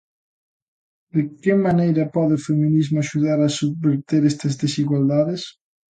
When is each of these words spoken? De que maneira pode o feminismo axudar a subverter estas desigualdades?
De 1.13 1.21
que 1.41 1.53
maneira 1.67 2.11
pode 2.15 2.33
o 2.37 2.43
feminismo 2.47 2.97
axudar 2.99 3.39
a 3.43 3.53
subverter 3.59 4.21
estas 4.31 4.53
desigualdades? 4.63 5.41